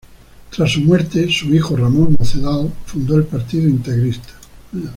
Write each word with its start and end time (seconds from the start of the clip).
Tras 0.49 0.71
su 0.71 0.81
muerte, 0.81 1.29
su 1.29 1.53
hijo 1.53 1.75
Ramón 1.75 2.15
Nocedal 2.19 2.73
fundó 2.87 3.17
el 3.17 3.25
partido 3.25 3.69
integrista. 3.69 4.29